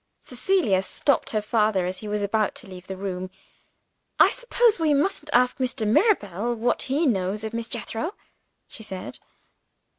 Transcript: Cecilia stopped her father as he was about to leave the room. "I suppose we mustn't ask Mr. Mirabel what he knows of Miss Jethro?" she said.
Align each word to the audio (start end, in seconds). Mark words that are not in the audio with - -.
Cecilia 0.23 0.81
stopped 0.81 1.29
her 1.29 1.43
father 1.43 1.85
as 1.85 1.99
he 1.99 2.07
was 2.07 2.23
about 2.23 2.55
to 2.55 2.67
leave 2.67 2.87
the 2.87 2.97
room. 2.97 3.29
"I 4.17 4.31
suppose 4.31 4.79
we 4.79 4.95
mustn't 4.95 5.29
ask 5.31 5.59
Mr. 5.59 5.85
Mirabel 5.87 6.55
what 6.55 6.81
he 6.89 7.05
knows 7.05 7.43
of 7.43 7.53
Miss 7.53 7.69
Jethro?" 7.69 8.15
she 8.67 8.81
said. 8.81 9.19